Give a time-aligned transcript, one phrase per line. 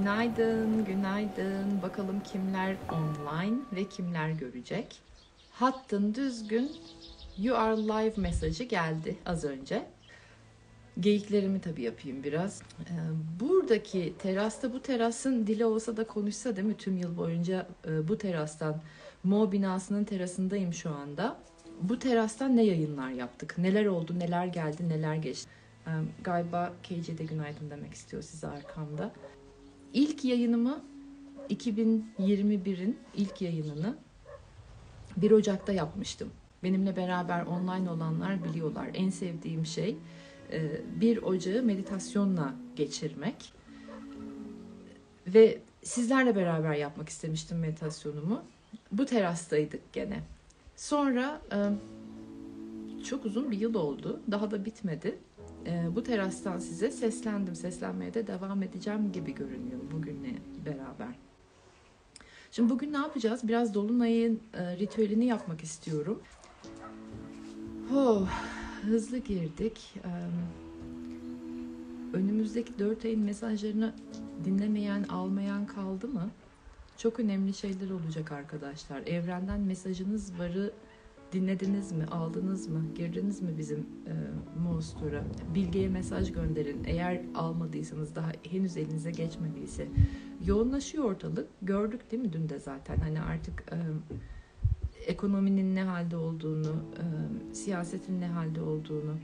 [0.00, 1.82] Günaydın, günaydın.
[1.82, 5.00] Bakalım kimler online ve kimler görecek.
[5.50, 6.72] Hattın düzgün
[7.38, 9.86] You are live mesajı geldi az önce.
[11.00, 12.62] Geyiklerimi tabii yapayım biraz.
[12.62, 12.94] Ee,
[13.40, 18.18] buradaki terasta bu terasın dili olsa da konuşsa değil mi tüm yıl boyunca e, bu
[18.18, 18.82] terastan
[19.24, 21.36] Mo binasının terasındayım şu anda.
[21.82, 23.58] Bu terastan ne yayınlar yaptık?
[23.58, 25.50] Neler oldu, neler geldi, neler geçti?
[25.86, 25.90] Ee,
[26.24, 29.12] galiba KC'de günaydın demek istiyor size arkamda.
[29.94, 30.80] İlk yayınımı
[31.50, 33.96] 2021'in ilk yayınını
[35.16, 36.28] 1 Ocak'ta yapmıştım.
[36.62, 38.90] Benimle beraber online olanlar biliyorlar.
[38.94, 39.96] En sevdiğim şey
[41.00, 43.52] 1 Ocağı meditasyonla geçirmek.
[45.26, 48.42] Ve sizlerle beraber yapmak istemiştim meditasyonumu.
[48.92, 50.20] Bu terastaydık gene.
[50.76, 51.42] Sonra
[53.04, 54.20] çok uzun bir yıl oldu.
[54.30, 55.18] Daha da bitmedi.
[55.94, 57.54] Bu terastan size seslendim.
[57.54, 60.34] Seslenmeye de devam edeceğim gibi görünüyor bugünle
[60.66, 61.14] beraber.
[62.50, 63.48] Şimdi bugün ne yapacağız?
[63.48, 66.22] Biraz Dolunay'ın ritüelini yapmak istiyorum.
[67.94, 68.28] Oh,
[68.82, 69.94] hızlı girdik.
[72.12, 73.94] Önümüzdeki dört ayın mesajlarını
[74.44, 76.30] dinlemeyen, almayan kaldı mı?
[76.96, 79.02] Çok önemli şeyler olacak arkadaşlar.
[79.06, 80.72] Evrenden mesajınız varı
[81.32, 84.12] dinlediniz mi, aldınız mı, girdiniz mi bizim e,
[84.60, 85.24] Monster'a?
[85.54, 86.84] Bilge'ye mesaj gönderin.
[86.86, 89.88] Eğer almadıysanız daha henüz elinize geçmediyse.
[90.46, 91.48] Yoğunlaşıyor ortalık.
[91.62, 92.96] Gördük değil mi dün de zaten.
[92.96, 93.78] Hani artık e,
[95.06, 97.04] ekonominin ne halde olduğunu, e,
[97.54, 99.14] siyasetin ne halde olduğunu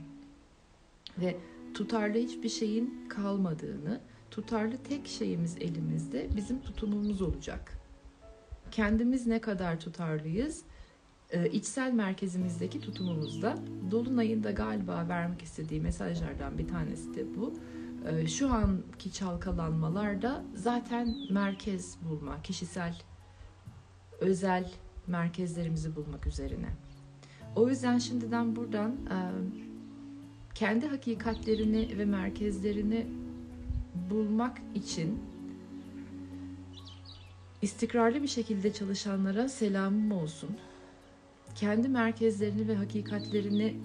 [1.17, 1.35] ve
[1.73, 3.99] tutarlı hiçbir şeyin kalmadığını,
[4.31, 7.77] tutarlı tek şeyimiz elimizde bizim tutumumuz olacak.
[8.71, 10.63] Kendimiz ne kadar tutarlıyız,
[11.51, 13.55] içsel merkezimizdeki tutumumuzda.
[13.91, 17.53] Dolunay'ın da galiba vermek istediği mesajlardan bir tanesi de bu.
[18.09, 23.01] E, şu anki çalkalanmalarda zaten merkez bulma, kişisel,
[24.19, 24.71] özel
[25.07, 26.69] merkezlerimizi bulmak üzerine.
[27.55, 29.17] O yüzden şimdiden buradan e,
[30.55, 33.07] kendi hakikatlerini ve merkezlerini
[34.09, 35.19] bulmak için
[37.61, 40.49] istikrarlı bir şekilde çalışanlara selamım olsun.
[41.57, 43.77] Kendi merkezlerini ve hakikatlerini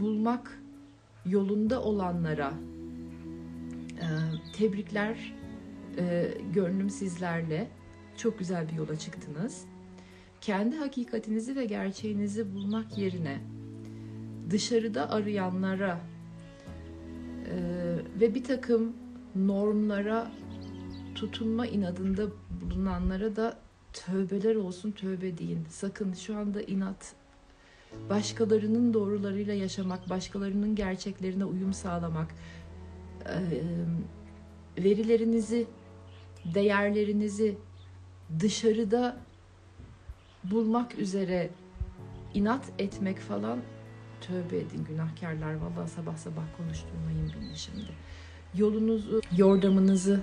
[0.00, 0.62] bulmak
[1.26, 2.52] yolunda olanlara
[3.96, 4.06] e,
[4.52, 5.34] tebrikler,
[5.98, 7.68] e, gönlüm sizlerle.
[8.16, 9.66] Çok güzel bir yola çıktınız
[10.40, 13.38] kendi hakikatinizi ve gerçeğinizi bulmak yerine
[14.50, 16.00] dışarıda arayanlara
[17.50, 17.56] e,
[18.20, 18.92] ve bir takım
[19.34, 20.32] normlara
[21.14, 22.26] tutunma inadında
[22.60, 23.58] bulunanlara da
[23.92, 25.66] tövbeler olsun tövbe deyin.
[25.70, 27.14] Sakın şu anda inat
[28.10, 32.34] başkalarının doğrularıyla yaşamak, başkalarının gerçeklerine uyum sağlamak,
[34.78, 35.66] verilerinizi,
[36.54, 37.58] değerlerinizi
[38.40, 39.16] dışarıda
[40.44, 41.50] bulmak üzere
[42.34, 43.58] inat etmek falan
[44.20, 45.54] tövbe edin günahkarlar.
[45.54, 47.90] Vallahi sabah sabah konuşturmayın beni şimdi.
[48.54, 50.20] Yolunuzu, yordamınızı,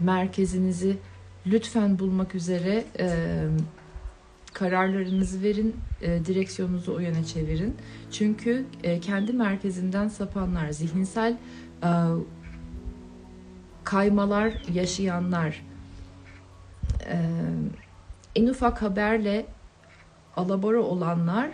[0.00, 0.98] merkezinizi
[1.46, 3.08] lütfen bulmak üzere e,
[4.52, 7.76] kararlarınızı verin, e, direksiyonunuzu o yöne çevirin.
[8.12, 11.36] Çünkü e, kendi merkezinden sapanlar, zihinsel
[11.82, 11.88] e,
[13.84, 15.66] kaymalar yaşayanlar,
[17.06, 17.18] e,
[18.36, 19.46] en ufak haberle
[20.36, 21.50] alabora olanlar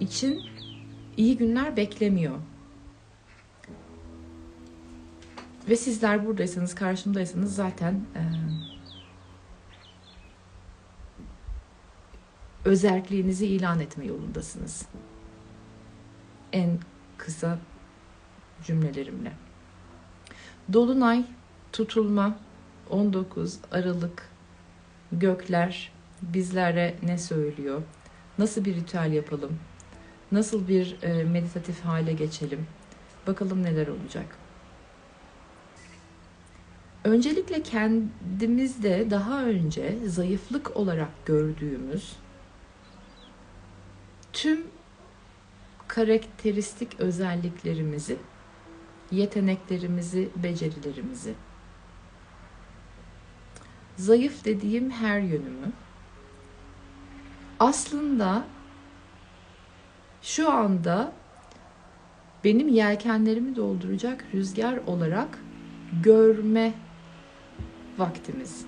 [0.00, 0.40] için
[1.16, 2.36] iyi günler beklemiyor.
[5.68, 8.22] Ve sizler buradaysanız, karşımdaysanız zaten e,
[12.64, 14.86] özerkliğinizi ilan etme yolundasınız.
[16.52, 16.78] En
[17.18, 17.58] kısa
[18.64, 19.32] cümlelerimle.
[20.72, 21.24] Dolunay,
[21.72, 22.38] tutulma,
[22.90, 24.28] 19 Aralık,
[25.12, 27.82] gökler, bizlere ne söylüyor?
[28.38, 29.58] Nasıl bir ritüel yapalım?
[30.32, 32.66] Nasıl bir e, meditatif hale geçelim?
[33.26, 34.26] Bakalım neler olacak.
[37.04, 42.16] Öncelikle kendimizde daha önce zayıflık olarak gördüğümüz
[44.32, 44.66] tüm
[45.88, 48.16] karakteristik özelliklerimizi,
[49.10, 51.34] yeteneklerimizi, becerilerimizi
[53.96, 55.72] zayıf dediğim her yönümü
[57.60, 58.44] aslında
[60.22, 61.12] şu anda
[62.44, 65.38] benim yelkenlerimi dolduracak rüzgar olarak
[66.02, 66.72] görme
[67.98, 68.66] vaktimiz.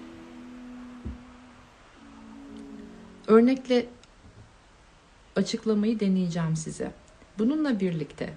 [3.26, 3.86] Örnekle
[5.36, 6.92] açıklamayı deneyeceğim size.
[7.38, 8.32] Bununla birlikte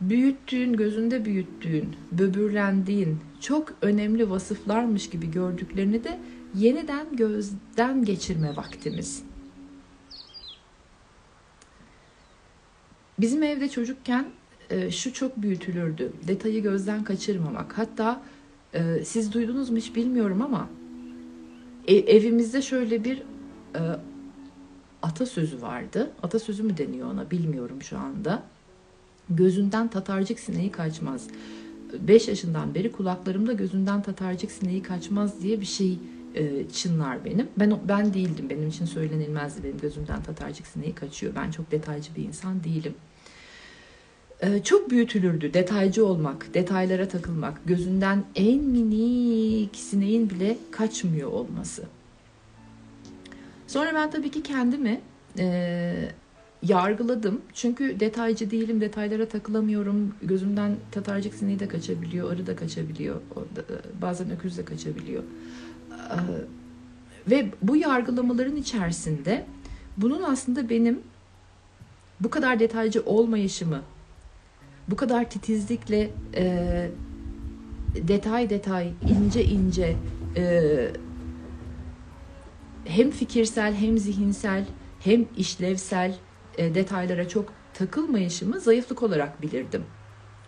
[0.00, 6.20] büyüttüğün, gözünde büyüttüğün, böbürlendiğin çok önemli vasıflarmış gibi gördüklerini de
[6.54, 9.22] yeniden gözden geçirme vaktimiz.
[13.18, 14.26] Bizim evde çocukken
[14.70, 16.12] e, şu çok büyütülürdü.
[16.28, 17.78] Detayı gözden kaçırmamak.
[17.78, 18.22] Hatta
[18.74, 20.68] e, siz duydunuz mu hiç bilmiyorum ama
[21.86, 23.22] e, evimizde şöyle bir
[25.02, 26.10] atasözü vardı.
[26.22, 28.42] Atasözü mü deniyor ona bilmiyorum şu anda.
[29.30, 31.26] Gözünden tatarcık sineği kaçmaz.
[31.98, 35.98] 5 yaşından beri kulaklarımda gözünden tatarcık sineği kaçmaz diye bir şey
[36.34, 37.48] e, çınlar benim.
[37.58, 38.50] Ben ben değildim.
[38.50, 39.64] Benim için söylenilmezdi.
[39.64, 41.34] Benim gözümden tatarcık sineği kaçıyor.
[41.34, 42.94] Ben çok detaycı bir insan değilim.
[44.40, 45.54] E, çok büyütülürdü.
[45.54, 51.84] Detaycı olmak, detaylara takılmak, gözünden en minik sineğin bile kaçmıyor olması.
[53.70, 55.00] Sonra ben tabii ki kendimi
[55.38, 56.08] e,
[56.62, 57.40] yargıladım.
[57.54, 60.14] Çünkü detaycı değilim, detaylara takılamıyorum.
[60.22, 65.22] Gözümden tatarcık sineği de kaçabiliyor, arı da kaçabiliyor, e, bazen öküz de kaçabiliyor.
[65.92, 66.18] E,
[67.30, 69.46] ve bu yargılamaların içerisinde
[69.96, 71.00] bunun aslında benim
[72.20, 73.82] bu kadar detaycı olmayışımı,
[74.88, 76.90] bu kadar titizlikle e,
[77.94, 79.96] detay detay, ince ince
[80.36, 80.90] e,
[82.90, 84.64] hem fikirsel hem zihinsel
[85.00, 86.14] hem işlevsel
[86.58, 89.84] e, detaylara çok takılmayışımı zayıflık olarak bilirdim.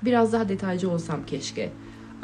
[0.02, 1.72] Biraz daha detaycı olsam keşke.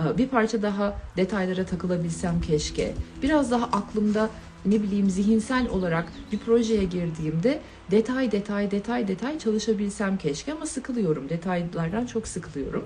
[0.04, 2.94] E, bir parça daha detaylara takılabilsem keşke.
[3.22, 4.30] Biraz daha aklımda
[4.66, 7.60] ne bileyim zihinsel olarak bir projeye girdiğimde
[7.90, 11.28] detay detay detay detay çalışabilsem keşke ama sıkılıyorum.
[11.28, 12.84] Detaylardan çok sıkılıyorum.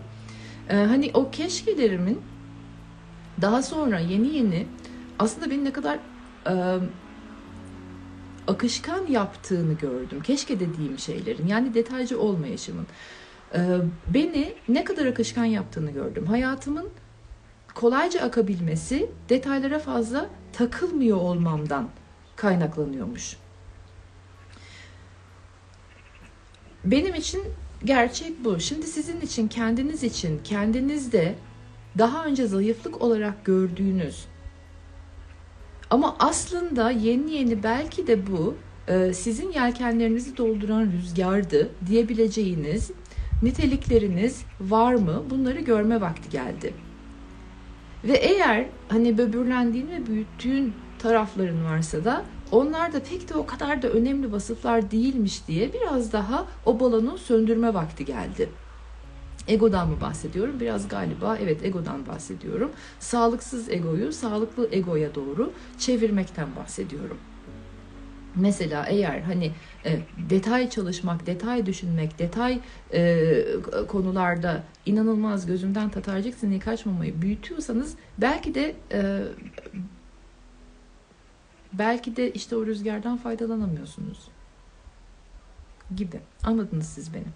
[0.69, 2.20] Ee, hani o keşkelerimin
[3.40, 4.67] daha sonra yeni yeni
[5.19, 5.99] aslında beni ne kadar
[6.46, 6.78] e,
[8.47, 10.23] akışkan yaptığını gördüm.
[10.23, 12.87] Keşke dediğim şeylerin yani detaycı olmayışımın.
[13.55, 13.79] Ee,
[14.15, 16.27] beni ne kadar akışkan yaptığını gördüm.
[16.27, 16.89] Hayatımın
[17.75, 21.89] kolayca akabilmesi detaylara fazla takılmıyor olmamdan
[22.37, 23.37] kaynaklanıyormuş.
[26.85, 27.43] Benim için
[27.85, 28.61] gerçek bu.
[28.61, 31.35] Şimdi sizin için, kendiniz için, kendinizde
[31.99, 34.25] daha önce zayıflık olarak gördüğünüz
[35.93, 38.55] ama aslında yeni yeni belki de bu
[38.89, 42.91] e, sizin yelkenlerinizi dolduran rüzgardı diyebileceğiniz
[43.43, 45.23] nitelikleriniz var mı?
[45.31, 46.75] Bunları görme vakti geldi.
[48.05, 53.83] Ve eğer hani böbürlendiğin ve büyüttüğün tarafların varsa da onlar da pek de o kadar
[53.83, 58.49] da önemli vasıflar değilmiş diye biraz daha o balonu söndürme vakti geldi.
[59.49, 60.61] Egodan mı bahsediyorum?
[60.61, 62.71] Biraz galiba evet egodan bahsediyorum.
[63.00, 67.19] Sağlıksız egoyu sağlıklı egoya doğru çevirmekten bahsediyorum.
[68.37, 69.53] Mesela eğer hani
[69.85, 69.99] e,
[70.31, 72.61] detay çalışmak, detay düşünmek, detay
[72.93, 73.44] e,
[73.89, 79.23] konularda inanılmaz gözümden tatarcık sineği kaçmamayı büyütüyorsanız belki de e,
[81.73, 84.19] belki de işte o rüzgardan faydalanamıyorsunuz
[85.97, 86.21] gibi.
[86.43, 87.27] Anladınız siz beni.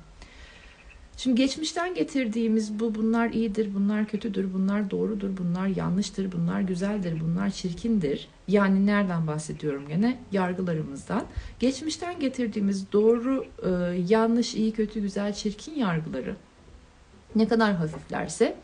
[1.17, 7.51] Şimdi geçmişten getirdiğimiz bu bunlar iyidir, bunlar kötüdür, bunlar doğrudur, bunlar yanlıştır, bunlar güzeldir, bunlar
[7.51, 8.29] çirkindir.
[8.49, 10.19] Yani nereden bahsediyorum gene?
[10.33, 11.25] Yargılarımızdan.
[11.61, 13.71] Geçmişten getirdiğimiz doğru, e,
[14.09, 16.37] yanlış, iyi, kötü, güzel, çirkin yargıları
[17.35, 18.57] ne kadar hafiflerse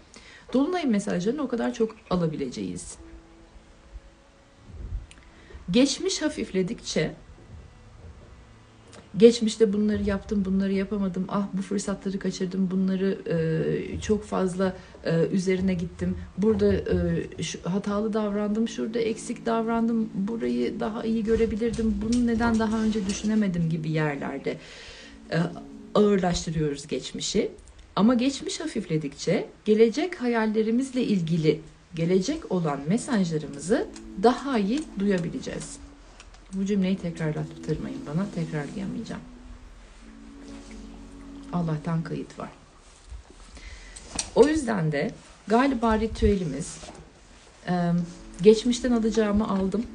[0.53, 2.97] Dolunay mesajlarını o kadar çok alabileceğiz.
[5.71, 7.15] Geçmiş hafifledikçe
[9.17, 15.75] geçmişte bunları yaptım, bunları yapamadım, ah bu fırsatları kaçırdım, bunları e, çok fazla e, üzerine
[15.75, 22.59] gittim, burada e, şu, hatalı davrandım, şurada eksik davrandım, burayı daha iyi görebilirdim, bunu neden
[22.59, 24.59] daha önce düşünemedim gibi yerlerde
[25.31, 25.39] e,
[25.95, 27.51] ağırlaştırıyoruz geçmişi.
[27.97, 31.61] Ama geçmiş hafifledikçe gelecek hayallerimizle ilgili
[31.95, 33.87] gelecek olan mesajlarımızı
[34.23, 35.79] daha iyi duyabileceğiz.
[36.55, 38.27] Bu cümleyi tekrarlattırmayın bana.
[38.35, 39.23] Tekrarlayamayacağım.
[41.53, 42.51] Allah'tan kayıt var.
[44.35, 45.15] O yüzden de
[45.47, 46.79] galiba ritüelimiz
[48.43, 49.87] geçmişten alacağımı aldım.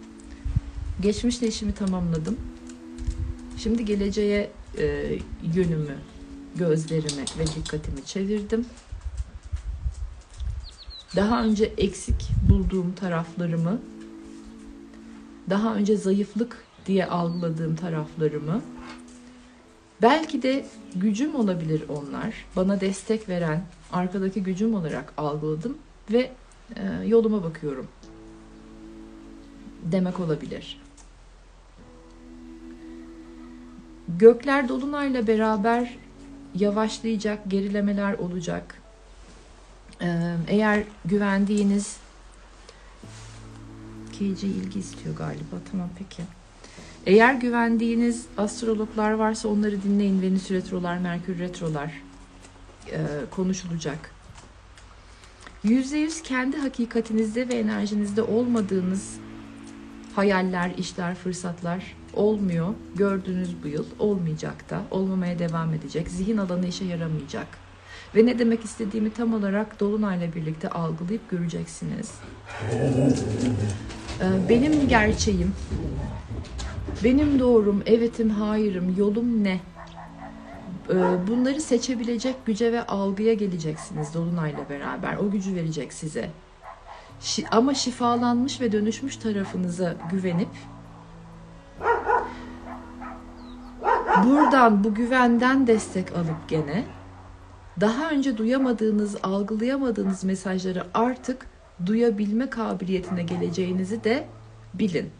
[1.02, 2.38] Geçmişle işimi tamamladım.
[3.58, 4.52] Şimdi geleceğe
[5.56, 5.96] yönümü,
[6.56, 8.66] gözlerimi ve dikkatimi çevirdim.
[11.16, 13.82] Daha önce eksik bulduğum taraflarımı
[15.50, 18.62] daha önce zayıflık diye algıladığım taraflarımı
[20.02, 22.46] belki de gücüm olabilir onlar.
[22.56, 23.62] Bana destek veren
[23.92, 25.78] arkadaki gücüm olarak algıladım
[26.12, 26.32] ve
[26.76, 27.88] e, yoluma bakıyorum
[29.84, 30.82] demek olabilir.
[34.08, 35.98] Gökler dolunayla beraber
[36.56, 38.82] yavaşlayacak, gerilemeler olacak.
[40.48, 41.98] Eğer güvendiğiniz
[44.18, 45.56] KC ilgi istiyor galiba.
[45.72, 46.24] Tamam peki.
[47.06, 50.22] Eğer güvendiğiniz astrologlar varsa onları dinleyin.
[50.22, 52.02] Venüs retrolar, Merkür retrolar
[52.92, 53.00] e,
[53.32, 54.12] konuşulacak.
[55.66, 59.14] %100 kendi hakikatinizde ve enerjinizde olmadığınız
[60.16, 62.74] hayaller, işler, fırsatlar olmuyor.
[62.96, 66.10] Gördüğünüz bu yıl olmayacak da, olmamaya devam edecek.
[66.10, 67.48] Zihin alanı işe yaramayacak.
[68.16, 72.12] Ve ne demek istediğimi tam olarak Dolunay'la birlikte algılayıp göreceksiniz.
[74.22, 75.54] Ee, Benim gerçeğim,
[77.04, 79.60] benim doğrum, evetim, hayırım, yolum ne?
[80.90, 80.94] Ee,
[81.28, 85.18] Bunları seçebilecek güce ve algıya geleceksiniz Dolunay'la beraber.
[85.18, 86.30] O gücü verecek size.
[87.52, 90.50] Ama şifalanmış ve dönüşmüş tarafınıza güvenip
[94.24, 96.84] buradan bu güvenden destek alıp gene
[97.82, 101.46] daha önce duyamadığınız, algılayamadığınız mesajları artık
[101.86, 104.28] duyabilme kabiliyetine geleceğinizi de
[104.74, 105.12] bilin.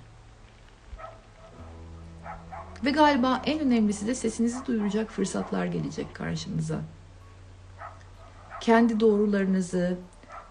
[2.86, 6.82] Ve galiba en önemlisi de sesinizi duyuracak fırsatlar gelecek karşınıza.
[8.62, 9.98] Kendi doğrularınızı,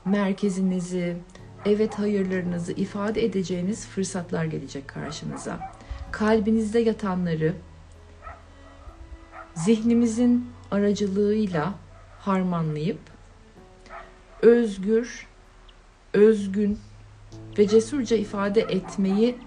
[0.04, 1.16] merkezinizi,
[1.64, 5.72] evet hayırlarınızı ifade edeceğiniz fırsatlar gelecek karşınıza.
[6.12, 7.54] Kalbinizde yatanları
[9.54, 11.74] zihnimizin aracılığıyla
[12.18, 12.98] harmanlayıp
[14.42, 15.26] özgür,
[16.12, 16.78] özgün
[17.58, 19.38] ve cesurca ifade etmeyi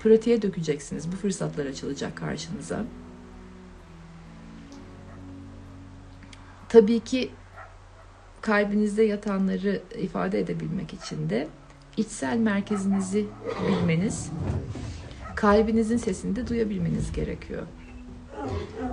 [0.00, 1.12] pratiğe dökeceksiniz.
[1.12, 2.84] Bu fırsatlar açılacak karşınıza.
[6.68, 7.30] Tabii ki
[8.40, 11.48] kalbinizde yatanları ifade edebilmek için de
[11.96, 13.26] içsel merkezinizi
[13.68, 14.30] bilmeniz,
[15.34, 17.62] kalbinizin sesini de duyabilmeniz gerekiyor.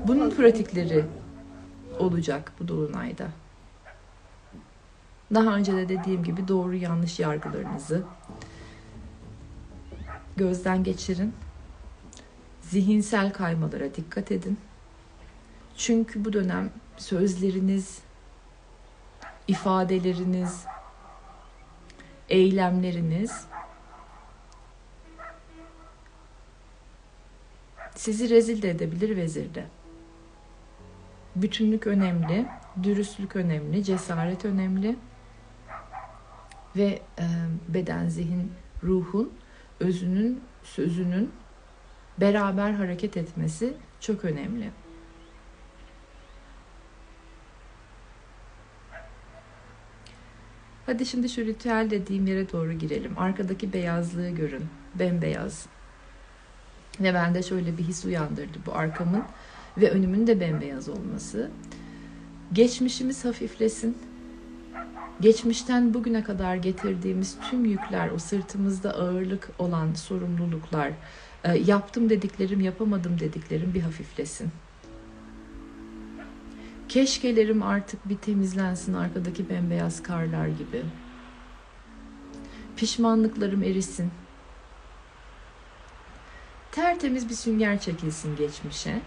[0.07, 1.05] Bunun pratikleri
[1.99, 3.27] olacak bu dolunayda.
[5.33, 8.03] Daha önce de dediğim gibi doğru yanlış yargılarınızı
[10.37, 11.33] gözden geçirin.
[12.61, 14.57] Zihinsel kaymalara dikkat edin.
[15.77, 17.99] Çünkü bu dönem sözleriniz,
[19.47, 20.65] ifadeleriniz,
[22.29, 23.45] eylemleriniz
[27.95, 29.65] sizi rezil de edebilir vezir de.
[31.35, 32.45] Bütünlük önemli,
[32.83, 34.95] dürüstlük önemli, cesaret önemli
[36.75, 37.25] ve e,
[37.67, 38.51] beden, zihin,
[38.83, 39.33] ruhun,
[39.79, 41.31] özünün, sözünün
[42.17, 44.69] beraber hareket etmesi çok önemli.
[50.85, 53.19] Hadi şimdi şu ritüel dediğim yere doğru girelim.
[53.19, 54.65] Arkadaki beyazlığı görün.
[54.95, 55.65] Bembeyaz.
[56.99, 59.23] Ve bende şöyle bir his uyandırdı bu arkamın
[59.77, 61.51] ve önümün de bembeyaz olması.
[62.53, 63.97] Geçmişimiz hafiflesin.
[65.21, 70.91] Geçmişten bugüne kadar getirdiğimiz tüm yükler, o sırtımızda ağırlık olan sorumluluklar,
[71.43, 74.51] e, yaptım dediklerim, yapamadım dediklerim bir hafiflesin.
[76.89, 80.83] Keşkelerim artık bir temizlensin arkadaki bembeyaz karlar gibi.
[82.77, 84.11] Pişmanlıklarım erisin.
[86.71, 89.01] Tertemiz bir sünger çekilsin geçmişe.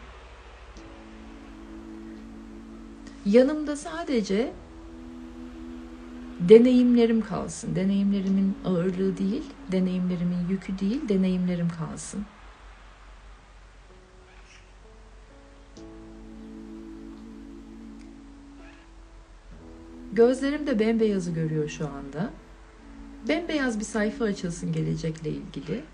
[3.27, 4.53] Yanımda sadece
[6.41, 7.77] deneyimlerim kalsın.
[7.77, 12.27] Deneyimlerimin ağırlığı değil, deneyimlerimin yükü değil, deneyimlerim kalsın.
[20.13, 22.31] Gözlerim de bembeyazı görüyor şu anda.
[23.29, 25.85] Bembeyaz bir sayfa açılsın gelecekle ilgili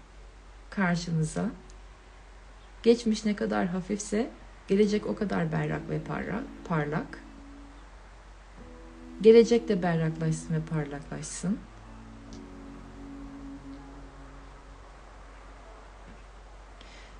[0.70, 1.50] karşınıza.
[2.82, 4.30] Geçmiş ne kadar hafifse
[4.68, 6.44] gelecek o kadar berrak ve parlak.
[6.64, 7.18] parlak.
[9.22, 11.58] Gelecek de berraklaşsın ve parlaklaşsın.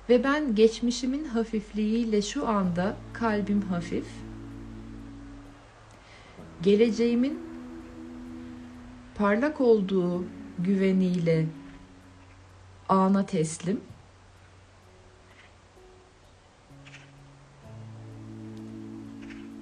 [0.09, 4.05] Ve ben geçmişimin hafifliğiyle şu anda kalbim hafif.
[6.61, 7.39] Geleceğimin
[9.15, 10.25] parlak olduğu
[10.59, 11.45] güveniyle
[12.89, 13.81] ana teslim.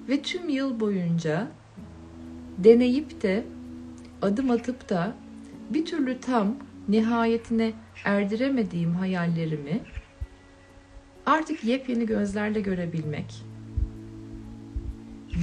[0.08, 1.52] Ve tüm yıl boyunca
[2.58, 3.44] deneyip de
[4.22, 5.14] adım atıp da
[5.70, 6.56] bir türlü tam
[6.88, 7.72] nihayetine
[8.04, 9.80] erdiremediğim hayallerimi
[11.26, 13.44] artık yepyeni gözlerle görebilmek,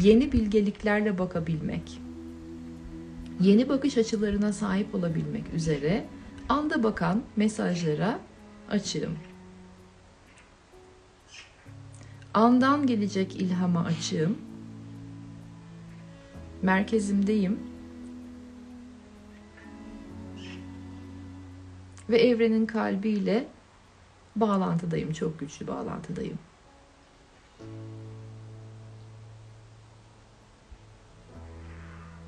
[0.01, 2.01] yeni bilgeliklerle bakabilmek,
[3.41, 6.05] yeni bakış açılarına sahip olabilmek üzere
[6.49, 8.19] anda bakan mesajlara
[8.69, 9.17] açığım.
[12.33, 14.37] Andan gelecek ilhama açığım
[16.61, 17.59] Merkezimdeyim.
[22.09, 23.47] Ve evrenin kalbiyle
[24.35, 25.13] bağlantıdayım.
[25.13, 26.39] Çok güçlü bağlantıdayım.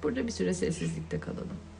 [0.03, 1.70] Burada bir süre sessizlikte kalalım.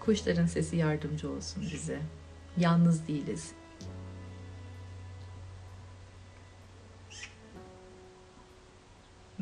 [0.00, 2.00] Kuşların sesi yardımcı olsun bize.
[2.56, 3.52] Yalnız değiliz.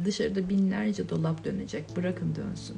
[0.05, 1.97] Dışarıda binlerce dolap dönecek.
[1.97, 2.77] Bırakın dönsün.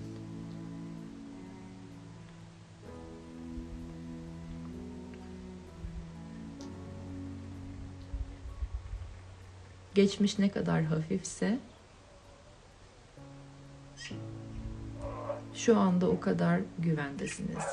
[9.95, 11.59] Geçmiş ne kadar hafifse
[15.64, 17.64] şu anda o kadar güvendesiniz.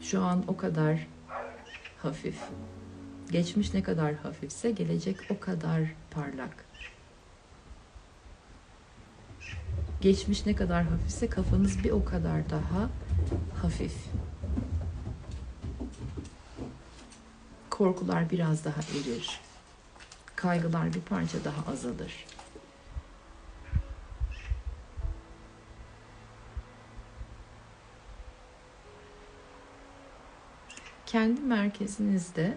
[0.00, 1.06] Şu an o kadar
[2.02, 2.38] hafif.
[3.30, 5.80] Geçmiş ne kadar hafifse gelecek o kadar
[6.10, 6.64] parlak.
[10.00, 12.90] Geçmiş ne kadar hafifse kafanız bir o kadar daha
[13.62, 13.94] hafif.
[17.70, 19.40] Korkular biraz daha erir.
[20.36, 22.26] Kaygılar bir parça daha azalır.
[31.10, 32.56] Kendi merkezinizde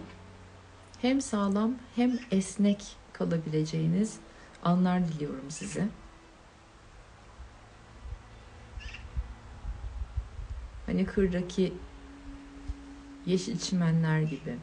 [1.00, 4.18] hem sağlam hem esnek kalabileceğiniz
[4.62, 5.88] anlar diliyorum size.
[10.86, 11.72] Hani kırdaki
[13.26, 14.56] yeşil çimenler gibi.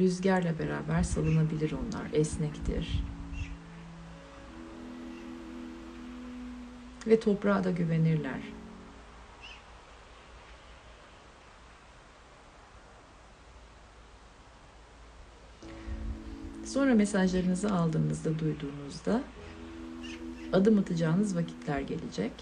[0.00, 3.04] Rüzgarla beraber salınabilir onlar, esnektir.
[7.06, 8.40] Ve toprağa da güvenirler.
[16.68, 19.22] Sonra mesajlarınızı aldığınızda, duyduğunuzda
[20.52, 22.32] adım atacağınız vakitler gelecek.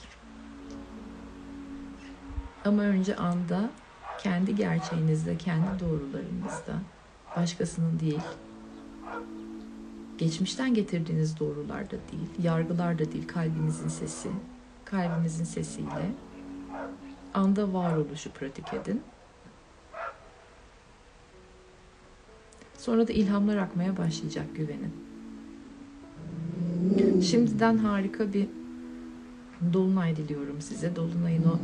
[2.64, 3.70] Ama önce anda
[4.18, 6.74] kendi gerçeğinizde, kendi doğrularınızda,
[7.36, 8.20] başkasının değil,
[10.18, 14.30] geçmişten getirdiğiniz doğrular da değil, yargılar da değil, kalbinizin sesi,
[14.84, 16.12] kalbinizin sesiyle
[17.34, 19.02] anda varoluşu pratik edin.
[22.86, 24.92] Sonra da ilhamlar akmaya başlayacak güvenin.
[27.22, 28.46] Şimdiden harika bir
[29.72, 30.96] dolunay diliyorum size.
[30.96, 31.58] Dolunayın o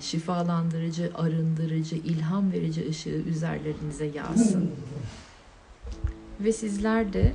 [0.00, 4.70] şifalandırıcı, arındırıcı, ilham verici ışığı üzerlerinize yağsın.
[6.40, 7.32] Ve sizler de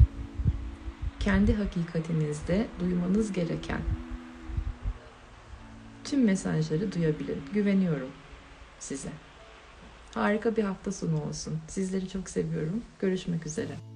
[1.19, 3.81] kendi hakikatinizde duymanız gereken
[6.03, 7.41] tüm mesajları duyabilin.
[7.53, 8.09] Güveniyorum
[8.79, 9.09] size.
[10.13, 11.57] Harika bir hafta sonu olsun.
[11.67, 12.83] Sizleri çok seviyorum.
[12.99, 13.92] Görüşmek üzere.